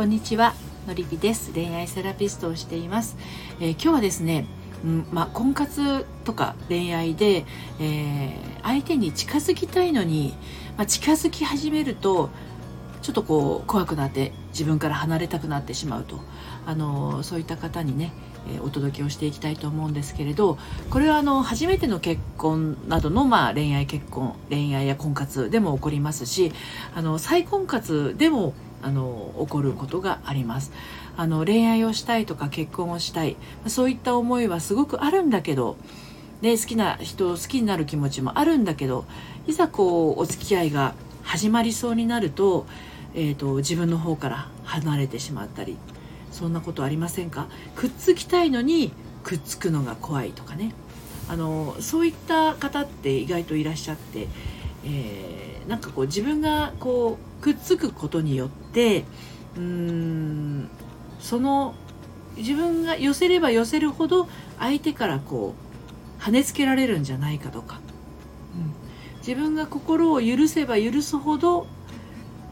[0.00, 0.54] こんにちは
[0.86, 1.52] のりぴです。
[1.52, 3.18] 恋愛セラピストをしています、
[3.60, 4.46] えー、今日はですね
[4.82, 7.44] うんまあ、婚活とか恋愛で、
[7.78, 10.34] えー、相手に近づきたいのに、
[10.78, 12.30] まあ、近づき始めると
[13.02, 16.18] ちょっとこう怖くなって自分から離れたくなってしまうと。
[16.66, 18.12] あのそういった方にね
[18.62, 20.58] お届けをしていきたいと思うんですけれど
[20.88, 26.52] これはあの初めての結婚などの、まあ、恋愛結婚恋愛や婚活でも起こりますし
[26.94, 30.72] あの再婚活でもあの起こることがあります。
[31.16, 33.36] あの恋愛をしたいとか結婚をしたい。
[33.66, 35.76] そういった思いはすごくあるんだけど
[36.40, 39.04] ね、好きな人を好きになる気持ちもあるんだけど
[39.46, 42.64] いざこうお付き合いが始まりそうになると,、
[43.14, 45.76] えーと自分の方から離れてしまったり
[46.32, 47.46] そんなことありませんか？
[47.76, 48.90] くっつきたいのに
[49.22, 50.72] くっつくのが怖いとかね。
[51.28, 54.26] あのそういった方って意外といらっしゃって、
[54.84, 59.04] えー、なんかこう自分がこうくっつくことによって
[59.56, 60.70] うーん
[61.18, 61.74] その
[62.36, 65.54] 自分が寄せれば寄せるほど相手からこ
[66.18, 67.80] う跳ねつけられるんじゃないかとか、
[68.54, 71.66] うん、自分が心を許せば許すほど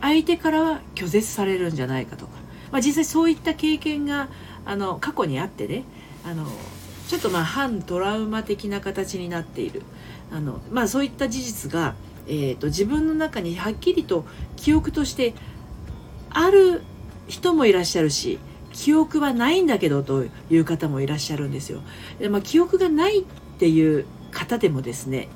[0.00, 2.32] 相手からは拒絶されるんじゃないかとか。
[2.70, 4.28] まあ、実際そういった経験が
[4.66, 5.84] あの過去にあってね
[6.22, 6.46] あの
[7.08, 9.82] ちょっとまあ反トラウマ的な形になっている。
[10.30, 11.94] あの、まあ、そういった事実が、
[12.26, 15.34] えーと、自分の中にはっきりと記憶として
[16.30, 16.82] ある
[17.26, 18.38] 人もいらっしゃるし
[18.72, 21.80] 記憶はないんだけどという方もいらっしゃるんですよ。
[22.18, 23.24] でまあ、記憶がないっ
[23.58, 25.28] ていう方でもですね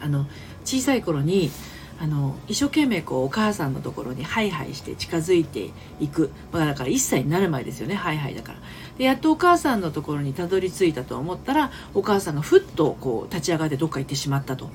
[0.00, 0.26] あの
[0.64, 1.50] 小さい頃に
[1.98, 8.58] あの一生懸命こうお母さんのところにハイハイして近づいていく、まあ、だから1歳になる前ですよねハイハイだから
[8.98, 14.70] でやっとお母さんのところにたどり着いたと思ったらお母さんがふっとこう立ち上がってどっか行ってしまったと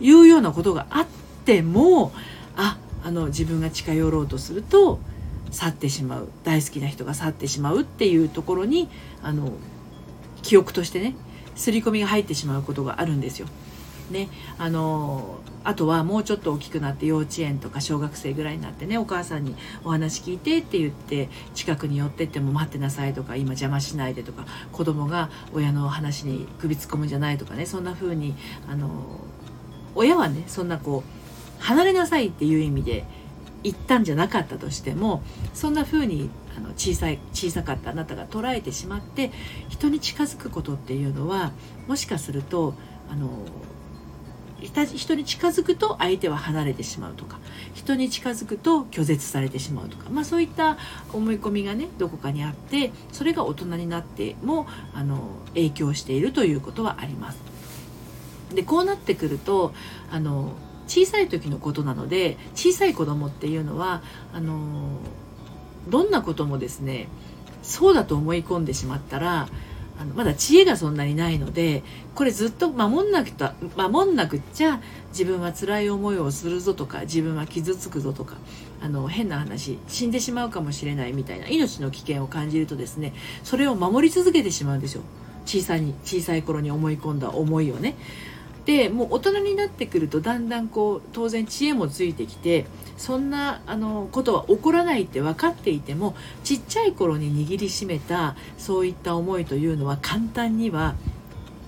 [0.00, 1.06] いうようなことがあっ
[1.44, 2.12] ても
[2.56, 2.76] あ
[3.08, 4.98] あの自分が近寄ろうとすると
[5.50, 8.90] 去ってしまう大好きな人が去ってしまうっていうところに
[9.22, 9.52] あの
[10.42, 11.16] 記憶としてね
[11.54, 13.48] 刷り込みが入ってしまうことがあるんですよ。
[14.10, 19.54] ねあのあとはもうちょっと大きくなって幼稚園とか小学生ぐらいになってねお母さんに
[19.84, 28.34] お話聞いてって言って近くに寄ってっても待ってなさいとか今邪魔しないでとか子供が親の話に首突っ込むんじゃないとかねそんな風に
[28.70, 28.88] あの
[29.94, 31.17] 親はねそんなこう
[31.58, 33.04] 離れなさいっていう意味で
[33.62, 35.22] 言ったんじゃなかったとしても
[35.54, 39.32] そんな風にあの小さい小さかったあなたが捉えてしまって
[39.68, 41.52] 人に近づくことっていうのは
[41.86, 42.74] もしかすると
[43.10, 43.28] あの
[44.60, 47.38] 人に近づくと相手は離れてしまうとか
[47.74, 50.78] 人に近づくと拒絶されてしまうとか、まあ、そういった
[51.12, 55.20] 思い込みがねどこかにあってそれが大人になってもあの
[55.54, 57.38] 影響しているということはあります。
[58.52, 59.74] でこうなってくると
[60.10, 60.52] あの
[60.88, 64.98] 小さい時のことなので小さい子供っていうのはあの
[65.88, 67.08] どんなこともですね
[67.62, 69.48] そうだと思い込んでしまったら
[70.00, 71.82] あのまだ知恵がそんなにないので
[72.14, 78.36] これずっと守んなくた守んなくっちゃ自分は辛い思いをするぞとか自分は傷つくぞとか
[78.80, 83.12] あの変な話死んでしまうかもしれないみたいな命の危険を感じるとですね
[83.42, 85.02] それを守り続けてしまうんですよ。
[85.44, 87.96] 小さに小さい頃に思い込んだ思いをね。
[88.68, 92.66] でもう大人になってくるとだんだんこう当然知恵もついてきて
[92.98, 96.14] そんなあのことは起こらないって分かっていても
[96.44, 100.96] ちっちゃい頃に握りしめたそういった思いというのは簡単には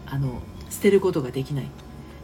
[0.04, 1.68] あの捨てることができない。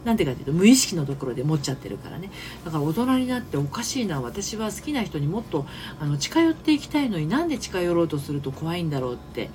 [0.05, 2.29] なんでかというと無意識のところで持っちゃってるからね
[2.63, 5.65] だから大人になっておかしいな私は好きな人にもっと
[5.99, 9.49] あの近寄っていきたいのになんで近寄ろうとすると怖いんだろうって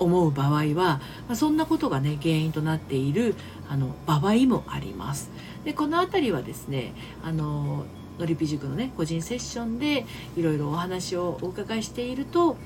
[0.00, 1.00] 思う場合は、ま
[1.30, 3.36] あ、そんなことがね原因となっている
[3.68, 5.30] あの場合もあります。
[5.64, 7.84] でこの辺りはですねあの
[8.18, 10.06] のりぴ塾のね個人セッションで
[10.36, 12.56] いろいろお話をお伺いしていると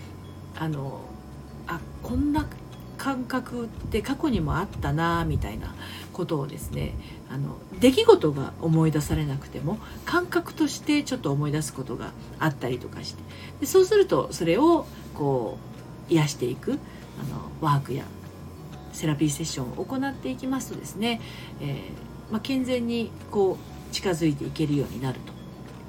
[0.56, 1.00] あの
[1.66, 2.46] あこんな
[2.96, 5.74] 感覚って過去にもあったなみたいな
[6.12, 6.94] ことをですね
[7.30, 13.22] あの出来事が思い出されなくても感覚としてちょっと思い出すことがあったりとかして
[13.60, 15.58] でそうするとそれをこ
[16.08, 16.78] う癒していく
[17.20, 18.04] あのワークや
[18.92, 21.20] セラピーセッションを行っていきますとですね、
[21.60, 25.32] えー、まあ、健全にこう近づいていけるようになると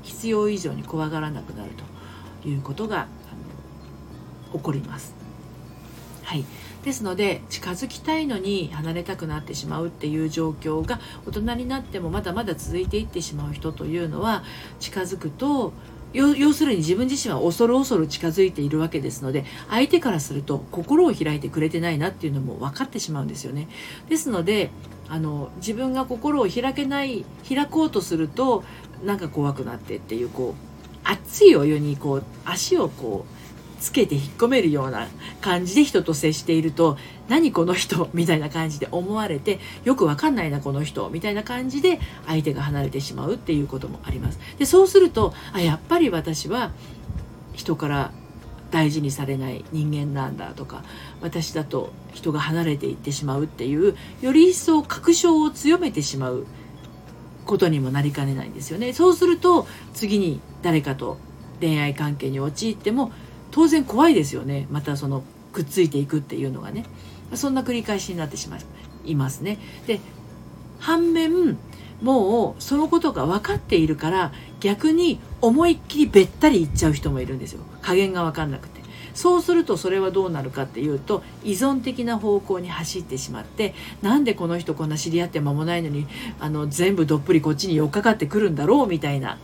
[0.03, 1.71] 必要以上に怖がらなくなる
[2.41, 3.07] ということが
[4.53, 5.13] 起こります。
[6.23, 6.45] はい、
[6.83, 14.43] ですので近づきたいのに離れたくなってしまうっていう状況が大人になってもまだまだ続いていってしまう人というのは
[14.79, 15.73] 近づくと
[16.13, 23.67] 要するに自分自身は恐る恐る近づいているわけですので相手からすると心を開いてくれてないなっていうのも分かってしまうんですよね。
[24.07, 24.69] ですので
[25.09, 28.63] あの自分が心を開けない開こうとすると
[29.03, 33.34] なんか怖くなってっていうこう熱いお湯にこう足をこう
[33.79, 35.07] つけて引っ込めるような
[35.41, 38.09] 感じで人と接していると何この人？
[38.13, 41.09] みたいな感じで思われてよくわかんないなこの人。
[41.09, 44.39] みたいな感じで相手が離れてしまうっていうこともあります。
[44.57, 46.71] でそうするとあやっぱり私は
[47.53, 48.11] 人から
[48.71, 50.83] 大事にされない人間なんだとか
[51.21, 56.45] 私だと人が離れていってしまうっていうより一層確証を強めてしまう
[57.45, 58.93] ことにもなりかねないんですよね。
[58.93, 61.17] そうすると次に誰かと
[61.61, 63.11] 恋愛関係に陥っても
[63.55, 64.67] 当然怖いですよね。
[64.69, 65.23] またその
[65.53, 66.83] くっついていくっていうのがね。
[67.35, 68.57] そんな繰り返しになってしま
[69.05, 69.59] いますね。
[69.87, 70.01] で
[70.77, 71.57] 反面
[72.01, 77.61] もうそのことが分かっているから逆に思いっきりべったりいっちゃう人もいるんですよ。
[77.81, 78.81] 加減が分かんなくて。
[79.13, 86.05] そうするとそれはどうなるかっていうと依存的な方向に走ってしまってなんでこの人こんな知り合って間もないのに
[86.41, 89.37] あの全部どっぷりこっちに寄っかかってくるんだろうみたいな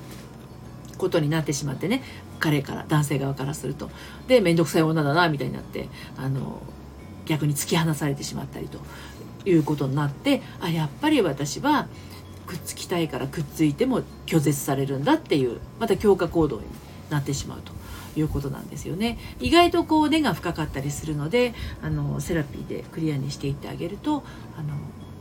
[1.01, 2.03] ことになってしまってね
[2.39, 3.89] 彼から男性側からすると。
[4.27, 6.61] で面倒くさい女だなみたいになってあの
[7.25, 8.79] 逆に突き放されてしまったりと
[9.45, 11.87] いうことになってあやっぱり私は
[12.45, 16.65] くっつきたいからくっついても拒絶されるんだっていうまた強化行動に
[17.09, 17.73] なってしまうと。
[18.13, 19.17] いうことなんですよね。
[19.39, 24.23] 意外とこう根が深かったりするのであのセラピーでクリアにしていってあげると
[24.57, 24.73] あの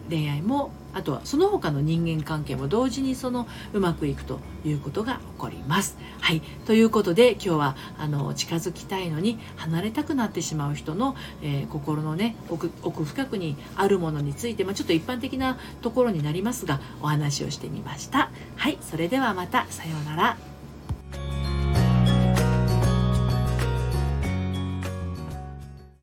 [0.09, 5.96] 恋愛もあとはその他の人間関係も同時にそのうまくいくということが起こります。
[6.20, 6.40] はい。
[6.66, 18.31] ということで今日はあの近づきたいのに離れたくなってしまう人の、えー、心のね奥深くにあるものについて、まあ、ちょっと一般的なところになりますがお話をしてみました。
[18.56, 18.78] はい。
[18.81, 20.50] それではまたさようなら。